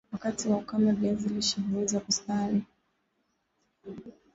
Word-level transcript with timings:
Wakati 0.11 0.47
wa 0.49 0.57
ukame 0.57 0.91
viazi 0.91 1.29
lishe 1.29 1.61
huweza 1.61 1.99
kustawi 1.99 2.63